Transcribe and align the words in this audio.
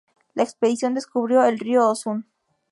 La 0.33 0.41
expedición 0.41 0.95
descubrió 0.95 1.43
el 1.45 1.59
río 1.59 1.87
Osun. 1.87 2.25